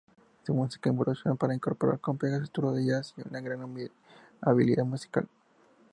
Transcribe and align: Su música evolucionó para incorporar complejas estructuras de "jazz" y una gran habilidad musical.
Su 0.43 0.55
música 0.55 0.89
evolucionó 0.89 1.35
para 1.35 1.53
incorporar 1.53 1.99
complejas 1.99 2.41
estructuras 2.41 2.73
de 2.75 2.85
"jazz" 2.85 3.13
y 3.17 3.21
una 3.27 3.39
gran 3.39 3.61
habilidad 4.41 4.83
musical. 4.83 5.29